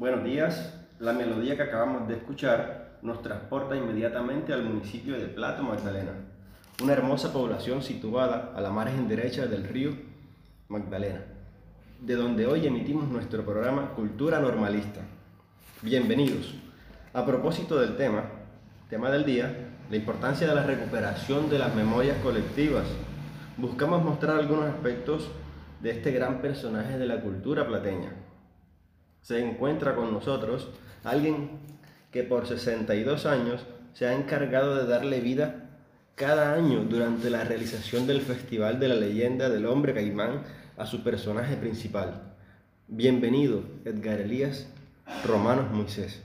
[0.00, 0.72] Buenos días.
[0.98, 6.12] La melodía que acabamos de escuchar nos transporta inmediatamente al municipio de Plato Magdalena,
[6.82, 9.90] una hermosa población situada a la margen derecha del río
[10.68, 11.20] Magdalena,
[12.00, 15.02] de donde hoy emitimos nuestro programa Cultura Normalista.
[15.82, 16.54] Bienvenidos.
[17.12, 18.24] A propósito del tema,
[18.88, 19.54] tema del día,
[19.90, 22.86] la importancia de la recuperación de las memorias colectivas,
[23.58, 25.30] buscamos mostrar algunos aspectos
[25.82, 28.14] de este gran personaje de la cultura plateña.
[29.22, 30.68] Se encuentra con nosotros
[31.04, 31.50] alguien
[32.10, 35.70] que por 62 años se ha encargado de darle vida
[36.14, 40.42] cada año durante la realización del Festival de la Leyenda del Hombre Caimán
[40.76, 42.34] a su personaje principal.
[42.88, 44.68] Bienvenido, Edgar Elías
[45.24, 46.22] Romanos Moisés.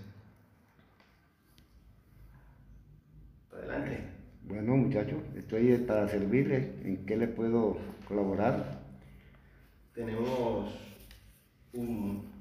[3.53, 3.99] Adelante.
[4.43, 6.67] Bueno, muchachos, estoy para servirles.
[6.83, 8.79] ¿En qué les puedo colaborar?
[9.93, 10.71] Tenemos
[11.73, 12.34] un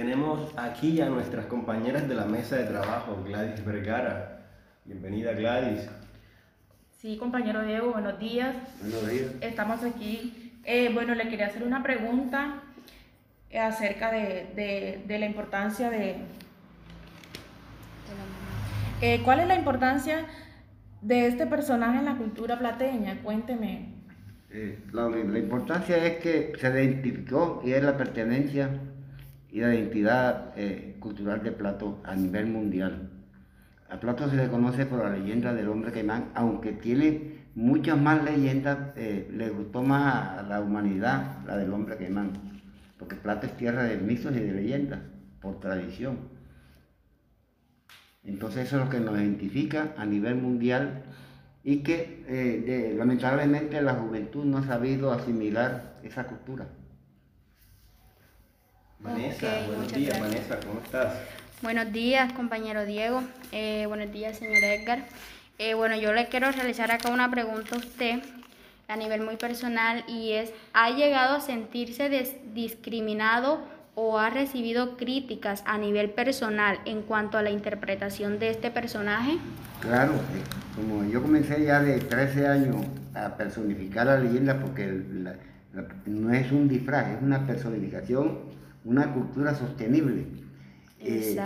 [0.00, 4.46] tenemos aquí a nuestras compañeras de la mesa de trabajo, Gladys Vergara.
[4.86, 5.90] Bienvenida, Gladys.
[6.96, 8.56] Sí, compañero Diego, buenos días.
[8.80, 9.26] Buenos días.
[9.42, 10.54] Estamos aquí.
[10.64, 12.62] Eh, bueno, le quería hacer una pregunta
[13.54, 16.16] acerca de, la importancia de...
[19.02, 20.24] Eh, ¿Cuál es la importancia
[21.02, 23.20] de este personaje en la cultura plateña?
[23.22, 23.96] Cuénteme.
[24.50, 28.70] Eh, la, la, importancia es que se identificó y es la pertenencia
[29.52, 33.10] y la identidad eh, cultural de Plato a nivel mundial.
[33.88, 38.22] A Plato se le conoce por la leyenda del hombre caimán, aunque tiene muchas más
[38.22, 42.32] leyendas, eh, le gustó más a la humanidad la del hombre caimán,
[42.98, 45.00] porque Plato es tierra de mitos y de leyendas,
[45.40, 46.18] por tradición.
[48.22, 51.02] Entonces eso es lo que nos identifica a nivel mundial
[51.64, 56.68] y que eh, lamentablemente la juventud no ha sabido asimilar esa cultura.
[59.02, 61.14] Vanessa, buenos días, Vanessa, ¿cómo estás?
[61.62, 63.22] Buenos días, compañero Diego.
[63.50, 65.06] Eh, buenos días, señor Edgar.
[65.58, 68.20] Eh, bueno, yo le quiero realizar acá una pregunta a usted
[68.88, 72.10] a nivel muy personal y es, ¿ha llegado a sentirse
[72.52, 73.60] discriminado
[73.94, 79.38] o ha recibido críticas a nivel personal en cuanto a la interpretación de este personaje?
[79.80, 82.76] Claro, eh, como yo comencé ya de 13 años
[83.14, 84.86] a personificar la leyenda porque
[86.04, 88.49] no es un disfraz, es una personificación
[88.84, 90.26] una cultura sostenible.
[91.00, 91.38] Eh,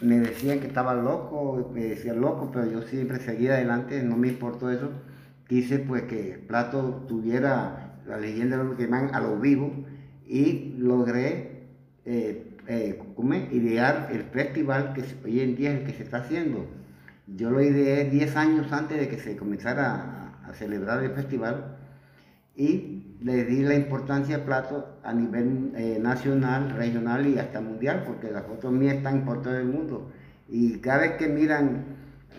[0.00, 4.28] me decían que estaba loco, me decían loco, pero yo siempre seguía adelante, no me
[4.28, 4.90] importó eso.
[5.48, 9.72] Quise pues que Plato tuviera la leyenda de los queman a lo vivo
[10.26, 11.66] y logré
[12.04, 13.02] eh, eh,
[13.50, 16.66] idear el festival que hoy en día es el que se está haciendo.
[17.26, 21.76] Yo lo ideé 10 años antes de que se comenzara a celebrar el festival
[22.58, 28.02] y le di la importancia a Plato a nivel eh, nacional, regional y hasta mundial,
[28.04, 30.10] porque las fotos mías están por todo el mundo.
[30.48, 31.84] Y cada vez que miran,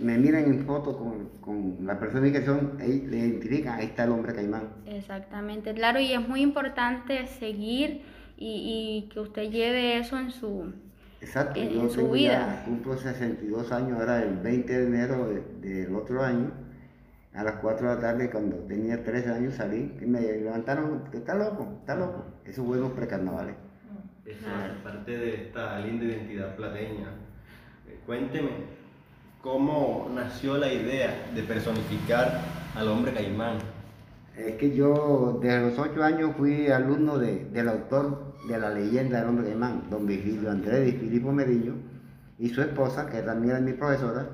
[0.01, 4.63] me miran en foto con, con la personificación, le identifican, ahí está el hombre caimán.
[4.85, 8.01] Exactamente, claro, y es muy importante seguir
[8.37, 10.73] y, y que usted lleve eso en su,
[11.21, 12.63] Exacto, yo su vida.
[12.65, 15.29] cumplo 62 años, ahora el 20 de enero
[15.61, 16.51] del otro año
[17.33, 21.35] a las 4 de la tarde, cuando tenía 13 años, salí y me levantaron, está
[21.35, 22.25] loco, está loco.
[22.45, 23.55] Eso fue los precarnavales.
[24.25, 24.37] Es
[24.83, 27.07] parte de esta linda identidad plateña.
[27.87, 28.49] Eh, cuénteme,
[29.41, 32.41] ¿cómo nació la idea de personificar
[32.75, 33.57] al hombre caimán?
[34.37, 39.29] Es que yo desde los 8 años fui alumno del autor de la leyenda del
[39.29, 41.73] hombre caimán, don Vigilio Andrés y Filipo Merillo,
[42.37, 44.29] y su esposa, que también era mi profesora,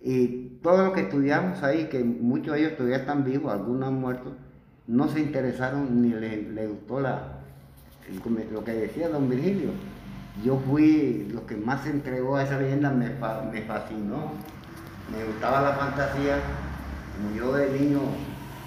[0.00, 4.00] y todo lo que estudiamos ahí, que muchos de ellos todavía están vivos, algunos han
[4.00, 4.32] muerto,
[4.86, 7.40] no se interesaron ni les, gustó la,
[8.52, 9.70] lo que decía don Virgilio.
[10.44, 14.32] Yo fui, lo que más se entregó a esa leyenda me, me fascinó,
[15.10, 16.38] me gustaba la fantasía,
[17.16, 18.00] como yo de niño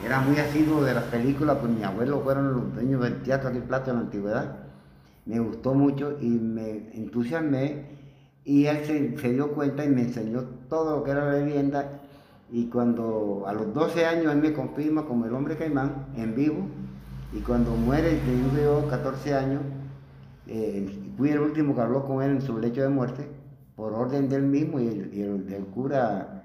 [0.06, 3.58] era muy asiduo de las películas, pues mi abuelo fueron los dueños del teatro aquí
[3.58, 4.56] en en la antigüedad.
[5.26, 7.99] Me gustó mucho y me entusiasmé
[8.46, 12.00] y él se, dio cuenta y me enseñó todo lo que era la leyenda.
[12.52, 16.68] Y cuando a los 12 años él me confirma como el hombre caimán en vivo.
[17.32, 19.62] Y cuando muere, teniendo yo 14 años,
[20.48, 23.28] eh, fui el último que habló con él en su lecho de muerte,
[23.76, 26.44] por orden del mismo y el, del cura,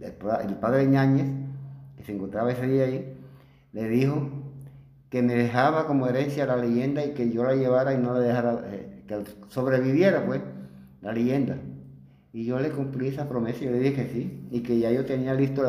[0.00, 1.26] el, padre Ñáñez,
[1.96, 3.14] que se encontraba ese día ahí,
[3.72, 4.30] le dijo
[5.10, 8.20] que me dejaba como herencia la leyenda y que yo la llevara y no la
[8.20, 10.40] dejara, eh, que sobreviviera, pues
[11.02, 11.58] la leyenda.
[12.32, 15.04] Y yo le cumplí esa promesa y le dije que sí, y que ya yo
[15.04, 15.62] tenía listo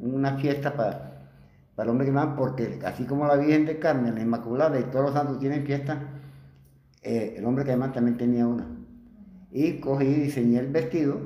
[0.00, 1.30] una fiesta para,
[1.74, 5.06] para el hombre que porque así como la Virgen de Carmen, la Inmaculada y todos
[5.06, 6.00] los santos tienen fiesta,
[7.02, 8.66] eh, el hombre que también tenía una.
[9.50, 11.18] y cogí y diseñé el vestido,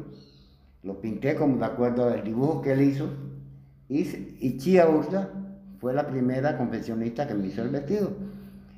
[0.85, 3.09] lo pinté como de acuerdo al dibujo que él hizo,
[3.89, 4.03] y,
[4.41, 5.31] y Chía Ursa
[5.81, 8.11] fue la primera confeccionista que me hizo el vestido.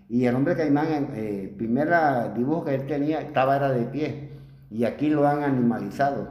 [0.08, 1.88] Y el hombre caimán, el eh, primer
[2.34, 4.27] dibujo que él tenía, estaba era de pie,
[4.70, 6.28] y aquí lo han animalizado.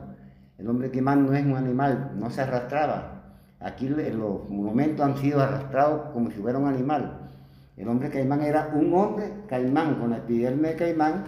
[0.57, 3.23] El hombre caimán no es un animal, no se arrastraba.
[3.59, 7.29] Aquí los monumentos han sido arrastrados como si fuera un animal.
[7.75, 11.23] El hombre caimán era un hombre caimán con el epiderme de caimán,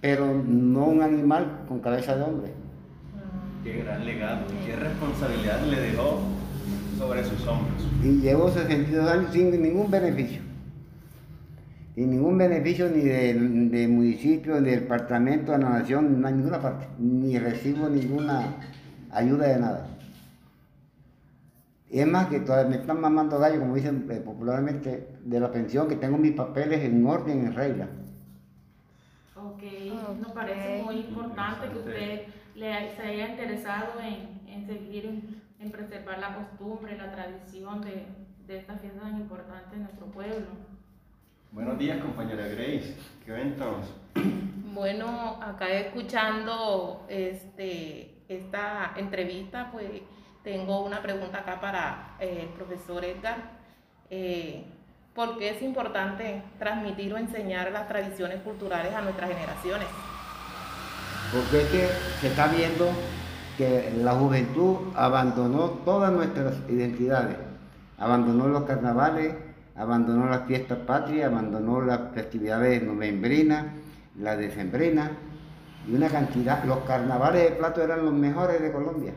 [0.00, 2.52] pero no un animal con cabeza de hombre.
[3.64, 6.20] Qué gran legado y qué responsabilidad le dejó
[6.98, 7.86] sobre sus hombros.
[8.02, 10.49] Y llevó 62 años sin ningún beneficio.
[11.94, 16.60] Sin ningún beneficio ni del de municipio, ni del departamento, de la nación, en ninguna
[16.60, 16.86] parte.
[16.98, 18.54] Ni recibo ninguna
[19.10, 19.86] ayuda de nada.
[21.90, 25.50] Y es más que todavía me están mamando gallo, como dicen eh, popularmente, de la
[25.50, 27.88] pensión, que tengo mis papeles en orden, en regla.
[29.34, 29.62] Ok,
[30.20, 32.20] nos parece muy importante que usted
[32.54, 38.06] le, se haya interesado en, en seguir, en, preservar la costumbre, la tradición de,
[38.46, 40.46] de esta fiesta tan importante en nuestro pueblo.
[41.52, 42.94] Buenos días, compañera Grace.
[43.26, 43.86] ¿Qué cuéntanos?
[44.72, 49.90] Bueno, acá escuchando este, esta entrevista, pues
[50.44, 53.38] tengo una pregunta acá para eh, el profesor Edgar.
[54.10, 54.64] Eh,
[55.12, 59.88] ¿Por qué es importante transmitir o enseñar las tradiciones culturales a nuestras generaciones?
[61.32, 61.88] Porque es que
[62.20, 62.90] se está viendo
[63.58, 67.36] que la juventud abandonó todas nuestras identidades.
[67.98, 69.34] Abandonó los carnavales,
[69.74, 73.66] abandonó las fiestas patrias, abandonó las festividades novembrinas,
[74.18, 75.10] las decembrinas
[75.88, 76.64] y una cantidad.
[76.64, 79.14] Los carnavales de plato eran los mejores de Colombia.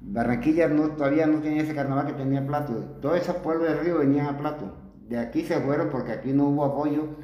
[0.00, 2.74] Barranquilla no, todavía no tenía ese carnaval que tenía Plato.
[3.00, 4.72] Todos esos pueblos del río venían a Plato.
[5.08, 7.16] De aquí se fueron porque aquí no hubo apoyo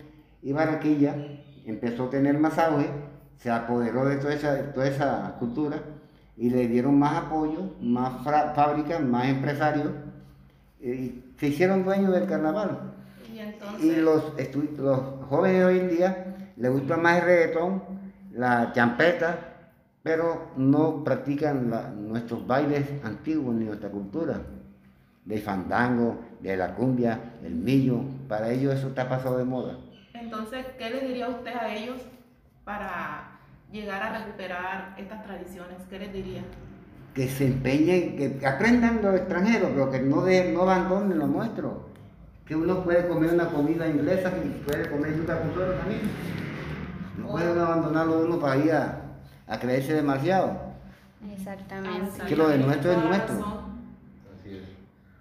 [0.43, 1.14] y Barranquilla
[1.64, 2.88] empezó a tener más auge,
[3.37, 5.79] se apoderó de toda esa, toda esa cultura
[6.37, 9.90] y le dieron más apoyo, más fábricas, más empresarios
[10.82, 12.93] y se hicieron dueños del carnaval.
[13.81, 14.32] Y, y los,
[14.79, 17.82] los jóvenes de hoy en día les gusta más el reggaetón,
[18.32, 19.38] la champeta,
[20.02, 21.70] pero no practican
[22.08, 24.40] nuestros bailes antiguos ni nuestra cultura,
[25.25, 29.79] del fandango, de la cumbia, del millo, para ellos eso está pasado de moda.
[30.14, 32.02] Entonces, ¿qué le diría usted a ellos
[32.64, 33.38] para
[33.70, 35.79] llegar a recuperar estas tradiciones?
[35.88, 36.43] ¿Qué les diría?
[37.14, 41.88] Que se empeñen, que aprendan los extranjeros, pero que no, de, no abandonen lo nuestro.
[42.47, 46.00] Que uno puede comer una comida inglesa y puede comer yuca también.
[47.19, 49.03] No pueden abandonarlo uno para ir a,
[49.47, 50.73] a creerse demasiado.
[51.31, 52.23] Exactamente.
[52.26, 53.62] Que lo de nuestro es nuestro.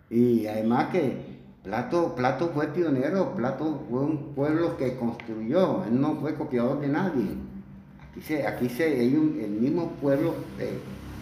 [0.09, 1.31] Y además que
[1.63, 6.87] Plato, Plato fue pionero, Plato fue un pueblo que construyó, él no fue copiador de
[6.87, 7.29] nadie.
[8.09, 10.79] Aquí se, aquí se, el mismo pueblo eh,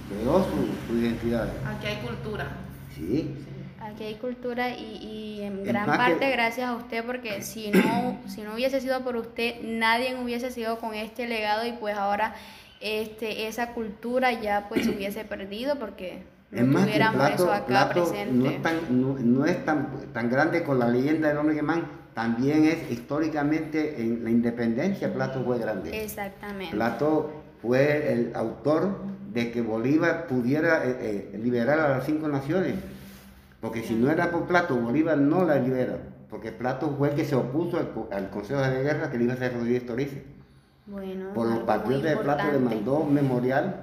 [0.09, 0.45] creó
[0.87, 1.49] su, identidad.
[1.65, 2.47] Aquí hay cultura.
[2.95, 3.35] Sí.
[3.79, 8.41] Aquí hay cultura y, y en gran parte gracias a usted porque si no, si
[8.41, 12.35] no hubiese sido por usted, nadie hubiese sido con este legado y pues ahora
[12.81, 18.33] este, esa cultura ya pues se hubiese perdido porque no tuviéramos eso acá presente.
[18.33, 21.87] No es, tan, no, es tan, tan, grande con la leyenda del hombre que man,
[22.13, 26.03] también es históricamente en la independencia Plato fue grande.
[26.03, 26.75] Exactamente.
[26.75, 27.31] Plato
[27.61, 28.97] fue el autor
[29.33, 32.75] de que Bolívar pudiera eh, eh, liberar a las cinco naciones,
[33.61, 35.97] porque si no era por Plato, Bolívar no la libera,
[36.29, 37.77] porque Plato fue el que se opuso
[38.11, 40.39] al, Consejo de Guerra que le iba a hacer Rodríguez Torice
[41.33, 43.81] por los patriotas de Plato le mandó un memorial.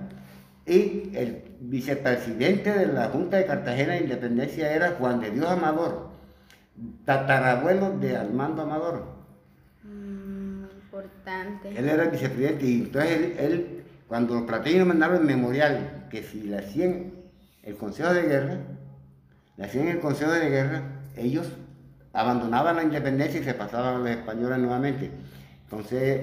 [0.66, 6.08] Y el vicepresidente de la Junta de Cartagena de Independencia era Juan de Dios Amador,
[7.04, 9.04] tatarabuelo de Armando Amador.
[9.84, 11.68] Mm, importante.
[11.68, 13.75] Él era el vicepresidente y entonces él,
[14.08, 17.12] cuando los plateños mandaron el memorial, que si le hacían
[17.62, 18.58] el Consejo de Guerra,
[19.56, 20.82] le hacían el Consejo de Guerra,
[21.16, 21.48] ellos
[22.12, 25.10] abandonaban la independencia y se pasaban a los españoles nuevamente.
[25.64, 26.20] Entonces,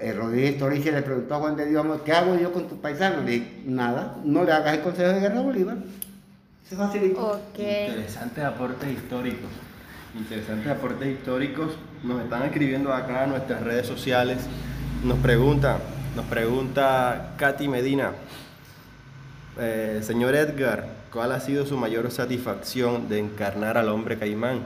[0.00, 3.24] el Rodríguez Torice le preguntó a Juan de Dios, ¿qué hago yo con tus paisanos?
[3.24, 5.78] Le dije, nada, no le hagas el consejo de guerra a Bolívar.
[6.68, 7.40] Se facilitó.
[7.56, 9.50] Interesantes aportes históricos.
[10.14, 11.78] Interesantes aportes históricos.
[12.04, 14.38] Nos están escribiendo acá en nuestras redes sociales.
[15.02, 15.78] Nos pregunta,
[16.18, 18.10] nos pregunta Katy Medina.
[19.56, 24.62] Eh, señor Edgar, ¿cuál ha sido su mayor satisfacción de encarnar al hombre caimán?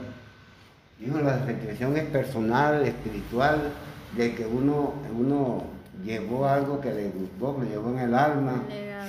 [0.99, 3.69] Dijo, la satisfacción es personal, espiritual,
[4.17, 5.65] de que uno, uno
[6.03, 8.63] llevó algo que le gustó, que le llevó en el alma,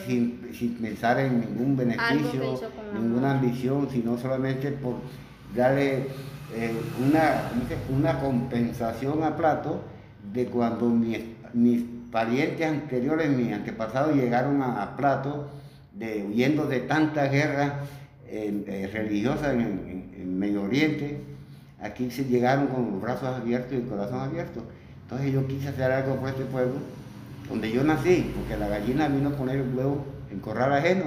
[0.06, 2.60] sin, sin, pensar en ningún beneficio,
[2.92, 4.96] ninguna ambición, sino solamente por
[5.56, 6.08] darle
[6.54, 6.76] eh,
[7.08, 7.50] una,
[7.88, 9.80] una compensación a Plato
[10.30, 11.22] de cuando mis,
[12.14, 15.48] parientes anteriores, mis antepasados, llegaron a, Plato,
[15.92, 17.72] de, huyendo de tantas guerras
[18.28, 21.20] eh, religiosas en, Medio Oriente,
[21.80, 24.62] aquí se llegaron con los brazos abiertos y el corazón abierto.
[25.02, 26.74] Entonces yo quise hacer algo por este pueblo,
[27.48, 31.06] donde yo nací, porque la gallina vino a poner el huevo en corral ajeno.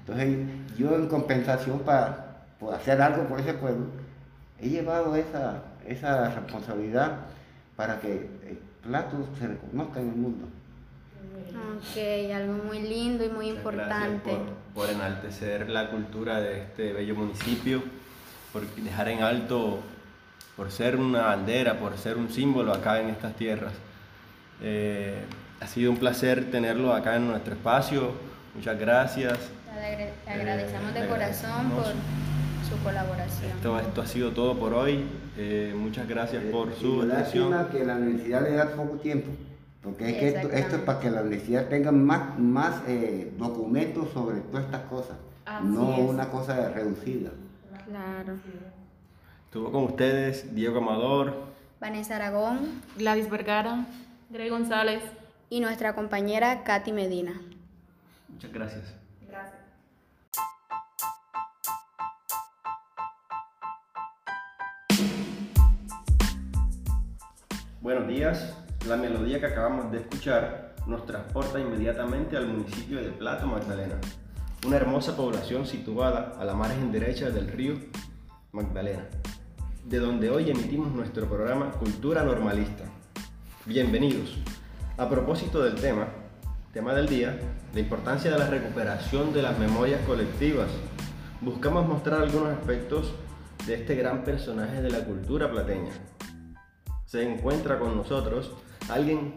[0.00, 0.38] Entonces
[0.78, 3.86] yo en compensación para, hacer algo por ese pueblo,
[4.60, 7.16] he llevado esa, esa responsabilidad
[7.74, 8.28] para que
[8.82, 10.48] el plato se reconozca en el mundo.
[11.76, 14.30] Ok, algo muy lindo y muy importante.
[14.30, 17.82] Por, por, enaltecer la cultura de este bello municipio,
[18.52, 19.80] por dejar en alto,
[20.56, 23.72] por ser una bandera, por ser un símbolo acá en estas tierras.
[24.60, 25.22] Eh,
[25.60, 28.12] ha sido un placer tenerlo acá en nuestro espacio.
[28.54, 29.38] Muchas gracias.
[29.74, 31.84] Le agradecemos de eh, corazón por
[32.72, 33.50] su colaboración.
[33.50, 35.04] Esto, esto ha sido todo por hoy.
[35.36, 37.68] Eh, muchas gracias por eh, su atención.
[37.70, 39.30] que la universidad le da poco tiempo,
[39.82, 42.82] porque es que esto, esto, es para que la universidad tenga más, más
[43.38, 45.16] documentos sobre todas estas cosas,
[45.62, 47.30] no una cosa reducida.
[47.86, 48.34] Claro.
[49.44, 51.34] Estuvo con ustedes Diego Amador,
[51.80, 53.86] Vanessa Aragón, Gladys Vergara,
[54.30, 55.02] Grey González
[55.50, 57.32] y nuestra compañera Katy Medina.
[58.28, 59.01] Muchas gracias.
[67.82, 68.54] Buenos días.
[68.86, 73.96] La melodía que acabamos de escuchar nos transporta inmediatamente al municipio de Plato, Magdalena,
[74.64, 77.74] una hermosa población situada a la margen derecha del río
[78.52, 79.02] Magdalena,
[79.84, 82.84] de donde hoy emitimos nuestro programa Cultura Normalista.
[83.66, 84.38] Bienvenidos.
[84.96, 86.06] A propósito del tema,
[86.72, 87.36] tema del día,
[87.74, 90.68] la importancia de la recuperación de las memorias colectivas,
[91.40, 93.12] buscamos mostrar algunos aspectos
[93.66, 95.90] de este gran personaje de la cultura plateña,
[97.12, 98.52] se encuentra con nosotros
[98.88, 99.34] alguien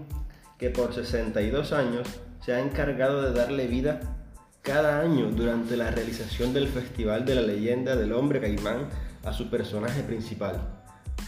[0.58, 2.08] que por 62 años
[2.40, 4.00] se ha encargado de darle vida
[4.62, 8.88] cada año durante la realización del Festival de la Leyenda del Hombre Caimán
[9.26, 10.62] a su personaje principal.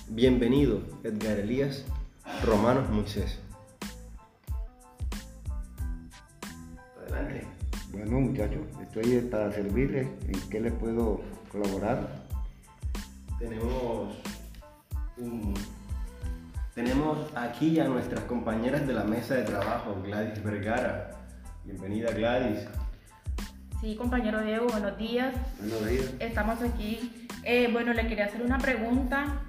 [0.07, 1.83] Bienvenido, Edgar Elías
[2.45, 3.39] Romanos Moisés.
[7.01, 7.45] Adelante.
[7.91, 10.07] Bueno, muchachos, estoy para servirles.
[10.29, 11.19] ¿En qué les puedo
[11.51, 12.07] colaborar?
[13.37, 14.15] Tenemos
[15.17, 15.53] un
[16.77, 21.09] tenemos aquí a nuestras compañeras de la mesa de trabajo, Gladys Vergara.
[21.65, 22.67] Bienvenida Gladys.
[23.81, 25.33] Sí, compañero Diego, buenos días.
[25.57, 26.13] Buenos días.
[26.19, 27.27] Estamos aquí.
[27.43, 29.41] Eh, bueno, le quería hacer una pregunta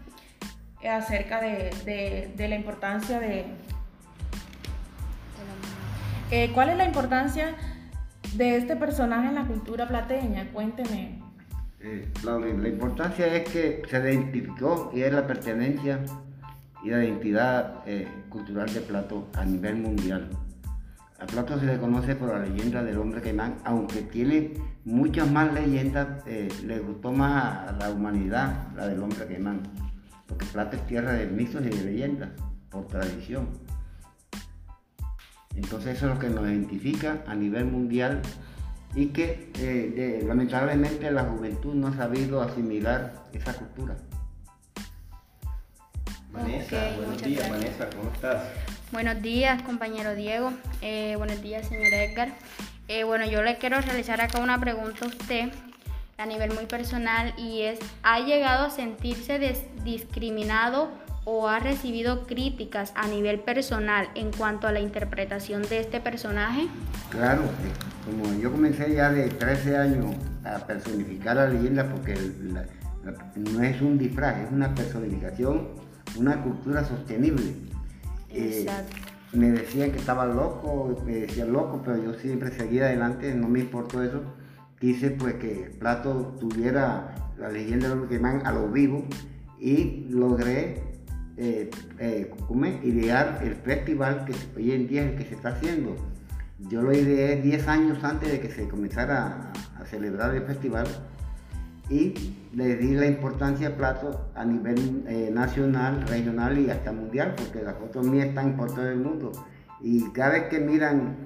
[0.82, 3.44] acerca de, la importancia de...
[6.30, 7.54] Eh, ¿Cuál es la importancia
[8.37, 10.50] de este personaje en la cultura plateña?
[10.50, 11.20] Cuénteme.
[11.80, 16.00] Eh, la, la, importancia es que se identificó y es la pertenencia
[16.82, 20.28] y la identidad eh, cultural de Plato a nivel mundial.
[21.18, 24.54] A Plato se le conoce por la leyenda del hombre caimán, aunque tiene
[24.85, 29.62] muchas más leyendas, eh, le gustó más a la humanidad la del hombre caimán,
[30.28, 32.30] porque Plato es tierra de mitos y de leyendas,
[32.70, 33.49] por tradición.
[35.56, 38.23] Entonces eso es lo que nos identifica a nivel mundial
[38.94, 43.97] y que eh, lamentablemente la juventud no ha sabido asimilar esa cultura.
[46.38, 48.42] Vanessa, buenos días, Vanessa, ¿cómo estás?
[48.92, 50.52] Buenos días, compañero Diego.
[50.83, 52.28] Eh, buenos días, señor Edgar.
[52.87, 55.50] Eh, bueno, yo le quiero realizar acá una pregunta a usted
[56.16, 59.38] a nivel muy personal y es, ¿ha llegado a sentirse
[59.85, 60.90] discriminado
[61.25, 66.68] o ha recibido críticas a nivel personal en cuanto a la interpretación de este personaje?
[67.11, 67.42] Claro,
[68.07, 70.14] como yo comencé ya de 13 años
[70.45, 72.16] a personificar la leyenda porque
[73.37, 77.54] no es un disfraz, es una personificación una cultura sostenible.
[78.30, 78.66] Eh,
[79.32, 83.60] me decían que estaba loco, me decían loco, pero yo siempre seguía adelante, no me
[83.60, 84.22] importó eso.
[84.78, 89.04] Quise pues que Plato tuviera la leyenda de los queman a lo vivo
[89.58, 90.82] y logré
[91.36, 92.32] eh, eh,
[92.84, 95.96] idear el festival que hoy en día es el que se está haciendo.
[96.58, 100.86] Yo lo ideé 10 años antes de que se comenzara a celebrar el festival
[101.90, 102.14] y
[102.54, 107.62] le di la importancia a Plato a nivel eh, nacional, regional y hasta mundial, porque
[107.62, 109.33] las fotos mías están por todo el mundo.
[109.80, 111.16] Y cada vez que miran,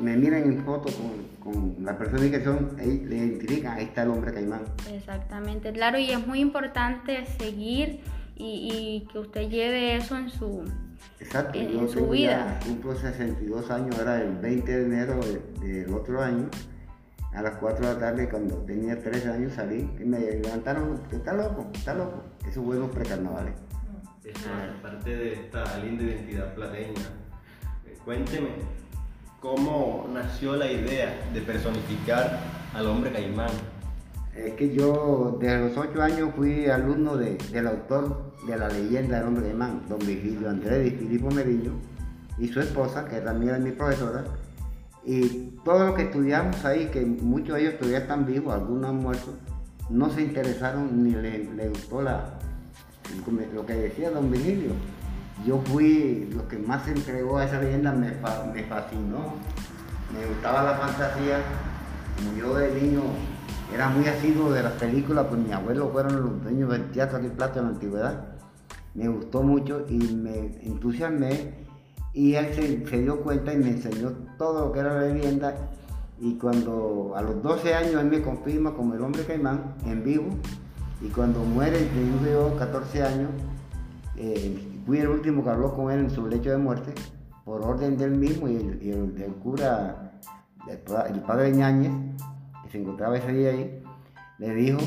[0.00, 4.62] me miran en foto con, con la personificación, le identifican, ahí está el hombre caimán.
[4.92, 8.00] Exactamente, claro, y es muy importante seguir
[8.36, 10.62] y, y que usted lleve eso en su,
[11.20, 12.60] Exacto, yo su vida.
[12.66, 15.20] cumplo 62 años, ahora el 20 de enero
[15.60, 16.48] del otro año
[17.34, 21.32] a las 4 de la tarde, cuando tenía 13 años, salí y me levantaron, está
[21.34, 22.22] loco, está loco.
[22.48, 23.54] Esos buenos precarnavales.
[24.24, 27.02] Esto es parte de esta linda identidad plateña.
[28.04, 28.48] Cuénteme,
[29.40, 32.38] ¿cómo nació la idea de personificar
[32.74, 33.50] al hombre caimán?
[34.34, 39.18] Es que yo desde los ocho años fui alumno de- del autor de la leyenda
[39.18, 41.72] del hombre caimán, don Virgilio Andrés y Filipo Meriño,
[42.38, 44.24] y su esposa, que también era mi profesora.
[45.06, 48.96] Y todos los que estudiamos ahí, que muchos de ellos todavía están vivos, algunos han
[48.96, 49.34] muerto,
[49.88, 52.24] no se interesaron ni les le gustó la,
[53.54, 54.72] lo que decía don Virgilio.
[55.46, 58.08] Yo fui lo que más se entregó a esa leyenda, me,
[58.52, 59.34] me fascinó,
[60.12, 61.38] me gustaba la fantasía.
[62.16, 63.02] Como yo de niño
[63.72, 67.28] era muy asiduo de las películas, pues mi abuelo fueron los dueños del teatro aquí
[67.28, 68.24] Plato en la antigüedad.
[68.94, 71.65] Me gustó mucho y me entusiasmé
[72.16, 75.54] y él se, se dio cuenta y me enseñó todo lo que era la leyenda
[76.18, 80.24] y cuando a los 12 años él me confirma como el hombre caimán en vivo
[81.02, 81.78] y cuando muere
[82.32, 83.28] yo 14 años
[84.16, 86.92] eh, fui el último que habló con él en su lecho de muerte
[87.44, 90.12] por orden del mismo y el, y cura
[90.70, 91.92] el, pa- el padre Ñáñez
[92.64, 93.82] que se encontraba ese día ahí
[94.38, 94.78] le dijo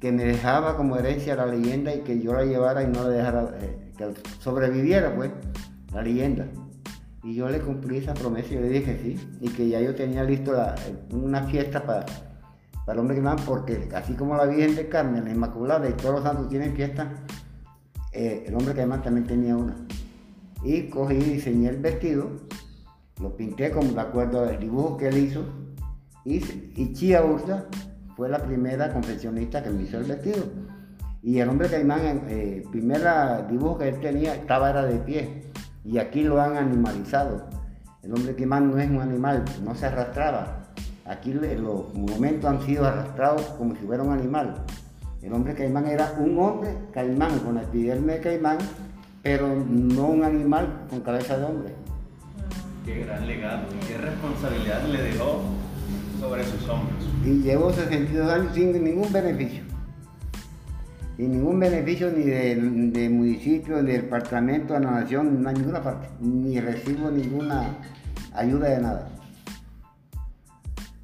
[0.00, 3.10] que me dejaba como herencia la leyenda y que yo la llevara y no la
[3.10, 5.30] dejara, eh, que sobreviviera pues
[5.92, 6.46] la leyenda.
[7.22, 10.24] Y yo le cumplí esa promesa y le dije sí, y que ya yo tenía
[10.24, 10.52] listo
[11.12, 12.06] una fiesta para,
[12.86, 15.92] para el hombre que más, porque así como la Virgen de Carmen, la Inmaculada y
[15.92, 17.12] todos los santos tienen fiesta,
[18.12, 19.76] eh, el hombre que más también tenía una.
[20.64, 22.30] Y cogí y diseñé el vestido,
[23.20, 25.44] lo pinté como de acuerdo al dibujo que él hizo,
[26.24, 26.36] y,
[26.76, 27.66] y Chía Ursa
[28.16, 30.44] fue la primera confeccionista que me hizo el vestido.
[31.22, 33.02] Y el hombre caimán, el eh, primer
[33.50, 35.49] dibujo que él tenía, estaba era de pie.
[35.84, 37.46] Y aquí lo han animalizado.
[38.02, 40.60] El hombre caimán no es un animal, no se arrastraba.
[41.04, 44.54] Aquí los monumentos han sido arrastrados como si fuera un animal.
[45.22, 48.58] El hombre caimán era un hombre caimán con la de caimán,
[49.22, 51.74] pero no un animal con cabeza de hombre.
[52.84, 55.42] Qué gran legado, qué responsabilidad le dejó
[56.18, 57.08] sobre sus hombros.
[57.24, 59.69] y llevo 62 años sin ningún beneficio.
[61.20, 65.82] Sin ningún beneficio ni de, de municipio, ni del departamento, de la nación, no, ninguna
[65.82, 66.08] parte.
[66.18, 67.76] Ni recibo ninguna
[68.32, 69.08] ayuda de nada.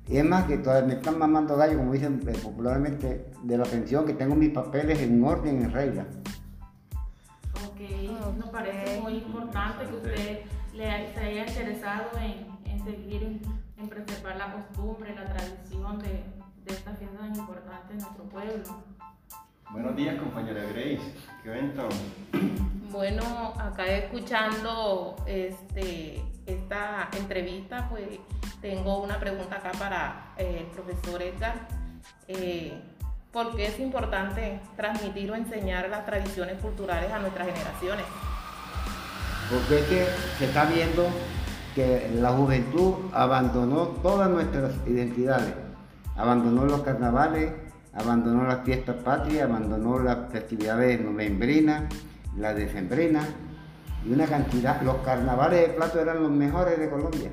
[0.09, 3.65] Y es más que todavía me están mamando gallo, como dicen eh, popularmente, de la
[3.65, 6.07] pensión, que tengo mis papeles en orden, en regla.
[7.67, 10.39] Ok, nos parece muy importante que usted
[10.73, 13.43] le, se haya interesado en, en seguir en,
[13.77, 16.25] en preservar la costumbre, la tradición de,
[16.65, 18.96] de esta fiesta tan importante en nuestro pueblo.
[19.71, 21.01] Buenos días, compañera Grace.
[21.43, 21.89] ¿Qué ven, Tom?
[22.93, 28.07] Bueno, acá escuchando este, esta entrevista, pues
[28.61, 31.69] tengo una pregunta acá para eh, el profesor Edgar.
[32.29, 32.81] Eh,
[33.33, 38.07] ¿Por qué es importante transmitir o enseñar las tradiciones culturales a nuestras generaciones?
[39.51, 40.07] Porque es que
[40.39, 41.09] se está viendo
[41.75, 45.55] que la juventud abandonó todas nuestras identidades.
[46.17, 47.53] Abandonó los carnavales,
[47.97, 51.85] abandonó las fiestas patrias, abandonó las festividades novembrinas,
[52.37, 53.27] las decembrinas
[54.05, 54.81] y una cantidad.
[54.83, 57.31] Los carnavales de Plato eran los mejores de Colombia.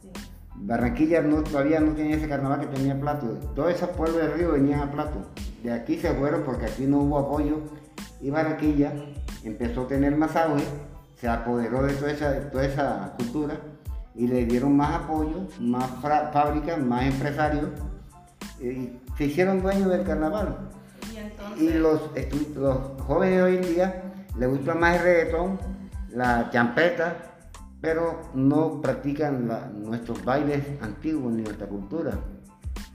[0.00, 0.08] Sí.
[0.56, 3.26] Barranquilla no, todavía no tenía ese carnaval que tenía Plato.
[3.54, 5.18] Todos esos pueblos del río venían a Plato.
[5.62, 7.58] De aquí se fueron porque aquí no hubo apoyo
[8.20, 8.92] y Barranquilla
[9.44, 10.64] empezó a tener más auge,
[11.20, 13.56] se apoderó de toda esa, de toda esa cultura
[14.14, 17.70] y le dieron más apoyo, más fábricas, más empresarios
[18.60, 20.70] y se hicieron dueños del carnaval.
[21.58, 22.00] Y los,
[23.06, 24.02] jóvenes de hoy en día
[24.38, 25.58] les gusta más el reggaetón,
[26.10, 27.16] la champeta,
[27.80, 32.12] pero no practican la- nuestros bailes antiguos ni nuestra cultura.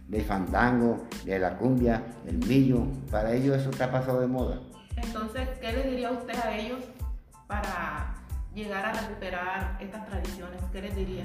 [0.08, 4.60] Del fandango, de la cumbia, del millo, para ellos eso está pasado de moda.
[4.96, 6.80] entonces, ¿qué le diría usted a ellos
[7.48, 8.14] para
[8.54, 10.62] llegar a recuperar estas tradiciones?
[10.72, 11.24] ¿Qué les diría?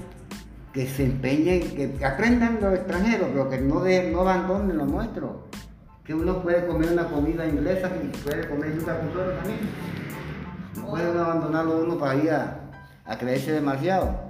[0.73, 5.47] Que se empeñen, que aprendan los extranjeros, pero que no, de, no abandonen lo nuestro.
[6.03, 9.59] Que uno puede comer una comida inglesa y puede comer yuca con solo también.
[10.77, 12.59] No puede uno abandonarlo uno para ir a,
[13.05, 14.29] a creerse demasiado.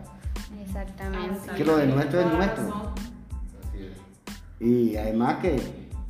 [0.66, 1.52] Exactamente.
[1.56, 2.94] Que lo de nuestro es nuestro.
[4.60, 5.60] Y además que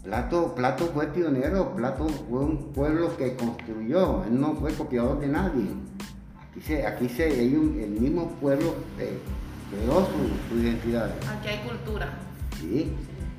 [0.03, 5.27] Plato, Plato fue pionero, Plato fue un pueblo que construyó, él no fue copiador de
[5.27, 5.65] nadie.
[6.49, 9.19] Aquí se, aquí se, hay un- el mismo pueblo eh,
[9.69, 11.11] creó su, su identidad.
[11.37, 12.09] Aquí hay cultura.
[12.59, 12.91] Sí.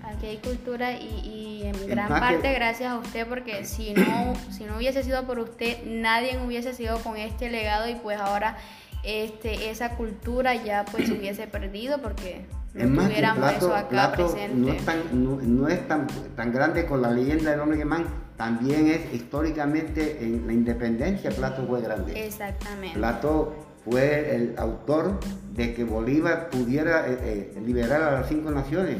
[0.04, 3.92] Aquí hay cultura y, y en Es gran que- parte gracias a usted porque si
[3.94, 8.18] no, si no hubiese sido por usted, nadie hubiese sido con este legado y pues
[8.18, 8.56] ahora
[9.04, 13.74] este, esa cultura ya pues se hubiese perdido porque Es más, que tuviéramos Plato, eso
[13.76, 14.56] acá Plato presente.
[14.56, 18.06] no es, tan, no, no es tan, tan grande con la leyenda del hombre Guimán,
[18.36, 22.26] también es históricamente en la independencia Plato fue grande.
[22.26, 22.98] Exactamente.
[22.98, 25.18] Plato fue el autor
[25.54, 28.98] de que Bolívar pudiera eh, eh, liberar a las cinco naciones.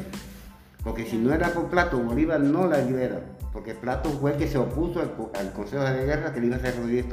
[0.82, 3.20] Porque si no era por Plato, Bolívar no la libera.
[3.52, 6.46] Porque Plato fue el que se opuso al, co- al Consejo de Guerra que le
[6.46, 7.06] iba a hacer Rodríguez.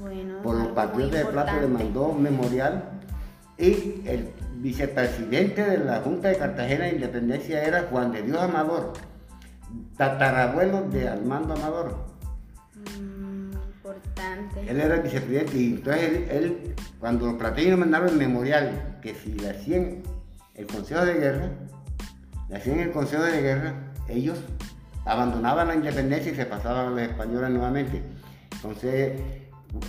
[0.00, 2.90] Bueno, Por los patriotas de Plato le mandó un memorial.
[3.58, 8.92] Y el vicepresidente de la Junta de Cartagena de Independencia era Juan de Dios Amador,
[9.96, 12.15] tatarabuelo de Armando Amador.
[14.16, 14.70] Importante.
[14.70, 19.14] Él era el vicepresidente y entonces él, él, cuando los plateños mandaron el memorial que
[19.14, 20.02] si le hacían
[20.54, 21.50] el Consejo de Guerra,
[22.48, 23.74] le hacían el Consejo de Guerra,
[24.08, 24.38] ellos
[25.04, 28.02] abandonaban la independencia y se pasaban a los españoles nuevamente.
[28.52, 29.20] Entonces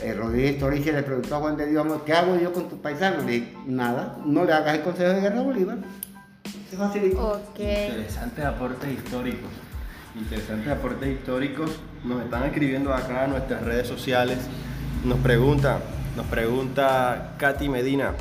[0.01, 3.23] eh, Rodríguez Torice le preguntó a Juan de Dios, ¿qué hago yo con tus paisanos?
[3.23, 5.77] Le dije, nada, no le hagas el Consejo de Guerra a Bolívar.
[6.69, 7.31] Se facilitó.
[7.31, 7.59] Ok.
[7.59, 9.66] Interesantes aportes históricos.
[10.17, 11.79] Interesantes aportes históricos.
[12.03, 14.39] Nos están escribiendo acá en nuestras redes sociales.
[15.05, 15.79] Nos pregunta,
[16.15, 18.13] nos pregunta Katy Medina.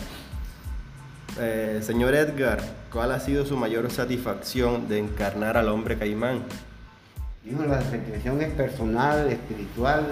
[1.38, 2.60] eh, señor Edgar,
[2.92, 6.42] ¿cuál ha sido su mayor satisfacción de encarnar al hombre caimán?
[7.44, 10.04] Dijo, la satisfacción es personal, espiritual,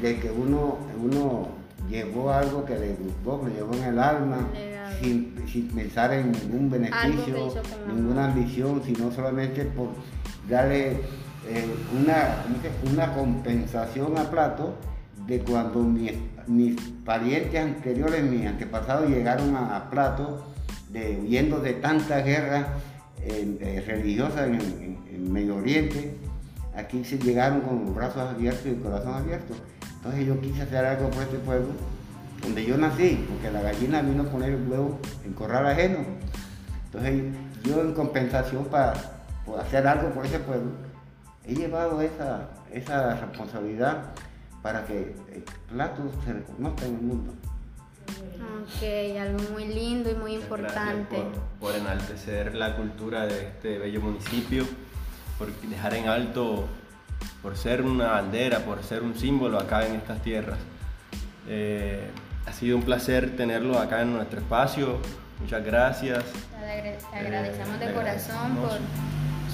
[0.00, 1.48] de que uno, uno
[1.88, 4.48] llevó algo que le gustó, que le llevó en el alma,
[5.00, 7.54] sin, sin pensar en ningún beneficio,
[7.88, 9.88] ninguna ambición, sino solamente por
[10.48, 11.00] darle
[11.48, 11.66] eh,
[11.98, 14.74] una, ¿cómo se- una compensación a Plato
[15.26, 16.12] de cuando mis,
[16.46, 20.44] mis parientes anteriores, mis antepasados llegaron a, Plato,
[21.22, 22.66] huyendo de tantas guerras
[23.22, 24.96] eh, religiosas en, en-
[25.32, 26.16] Medio Oriente,
[26.76, 29.54] aquí se llegaron con los brazos abiertos y el corazón abierto.
[29.96, 31.66] Entonces yo quise hacer algo por este pueblo,
[32.42, 35.98] donde yo nací, porque la gallina vino a poner el huevo en corral ajeno.
[36.86, 37.22] Entonces
[37.64, 38.94] yo en compensación para
[39.44, 40.70] por hacer algo por ese pueblo,
[41.46, 44.12] he llevado esa, esa responsabilidad
[44.62, 47.32] para que el plato se reconozca en el mundo.
[48.08, 51.16] Ok, algo muy lindo y muy importante.
[51.16, 54.64] Gracias por, por enaltecer la cultura de este bello municipio,
[55.38, 56.66] por dejar en alto,
[57.42, 60.58] por ser una bandera, por ser un símbolo acá en estas tierras.
[61.48, 62.08] Eh,
[62.46, 64.98] ha sido un placer tenerlo acá en nuestro espacio.
[65.40, 66.24] Muchas gracias.
[66.56, 66.82] Agra-
[67.12, 68.70] le agradecemos Eh, de corazón por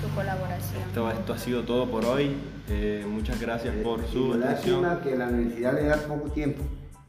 [0.03, 0.83] su colaboración.
[0.89, 2.37] Esto, esto ha sido todo por hoy.
[2.69, 4.83] Eh, muchas gracias por su Y atención.
[4.83, 6.63] lástima que la universidad le da poco tiempo,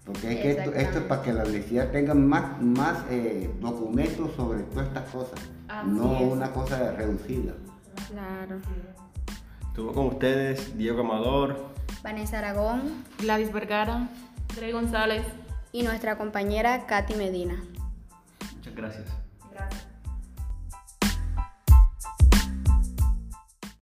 [0.05, 4.31] porque es que esto, esto es para que la universidad tenga más, más eh, documentos
[4.35, 6.21] sobre todas estas cosas, Así no es.
[6.31, 7.53] una cosa reducida.
[8.09, 8.59] Claro.
[9.67, 11.57] Estuvo con ustedes Diego Amador.
[12.03, 14.07] Vanessa Aragón Gladys Vergara.
[14.55, 15.25] Grey González.
[15.71, 17.55] y nuestra compañera Katy Medina.
[18.55, 19.05] Muchas gracias.